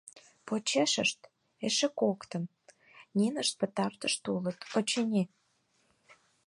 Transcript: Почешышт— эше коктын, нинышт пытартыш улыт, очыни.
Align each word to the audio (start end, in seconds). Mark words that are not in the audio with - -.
Почешышт— 0.47 1.19
эше 1.65 1.87
коктын, 1.99 2.43
нинышт 3.17 3.53
пытартыш 3.59 4.13
улыт, 4.33 4.59
очыни. 4.77 5.23